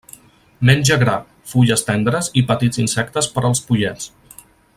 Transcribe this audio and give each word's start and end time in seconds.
Menja 0.69 0.95
gra, 1.03 1.17
fulles 1.51 1.85
tendres 1.91 2.31
i 2.41 2.45
petits 2.53 2.83
insectes 2.87 3.31
per 3.37 3.45
als 3.51 3.63
pollets. 3.69 4.13